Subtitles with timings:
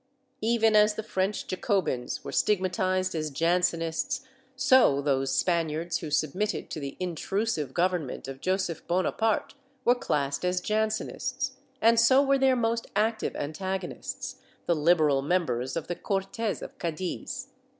[0.41, 4.21] Even as the French Jacobins were stig matized as Jansenists,
[4.55, 9.53] so those Spaniards who submitted to the "intrusive" government of Joseph Bonapart
[9.85, 11.51] were classed as Jan senists,
[11.83, 17.49] and so were their most active antagonists, the liberal members of the Cortes of Cadiz.'